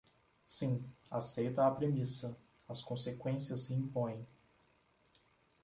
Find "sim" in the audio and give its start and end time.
0.47-0.83